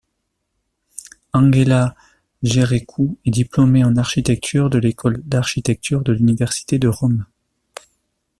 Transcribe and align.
Angela 1.31 1.95
Gerékou 2.41 3.19
est 3.23 3.29
diplômée 3.29 3.83
en 3.83 3.97
architecture 3.97 4.71
de 4.71 4.79
l'École 4.79 5.21
d'architecture 5.25 6.01
de 6.01 6.11
l'Université 6.11 6.79
de 6.79 6.87
Rome. 6.87 7.23